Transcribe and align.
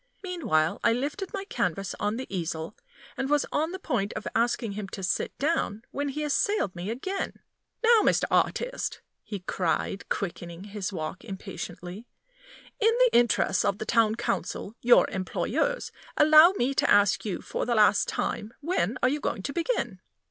Meanwhile 0.23 0.79
I 0.83 0.93
lifted 0.93 1.31
my 1.31 1.45
canvas 1.45 1.93
on 1.99 2.17
the 2.17 2.25
easel, 2.35 2.75
and 3.15 3.29
was 3.29 3.45
on 3.51 3.69
the 3.71 3.77
point 3.77 4.13
of 4.13 4.27
asking 4.33 4.71
him 4.71 4.87
to 4.89 5.03
sit 5.03 5.37
down, 5.37 5.83
when 5.91 6.09
he 6.09 6.23
assailed 6.23 6.75
me 6.75 6.89
again. 6.89 7.33
"Now, 7.83 8.01
Mr. 8.01 8.23
Artist," 8.31 9.01
he 9.21 9.41
cried, 9.41 10.09
quickening 10.09 10.63
his 10.63 10.91
walk 10.91 11.23
impatiently, 11.23 12.07
"in 12.79 12.93
the 12.97 13.09
interests 13.13 13.63
of 13.63 13.77
the 13.77 13.85
Town 13.85 14.15
Council, 14.15 14.73
your 14.81 15.07
employers, 15.11 15.91
allow 16.17 16.49
me 16.53 16.73
to 16.73 16.89
ask 16.89 17.23
you 17.23 17.39
for 17.39 17.67
the 17.67 17.75
last 17.75 18.07
time 18.07 18.55
when 18.59 18.97
you 19.07 19.17
are 19.17 19.21
going 19.21 19.43
to 19.43 19.53
begin?" 19.53 19.99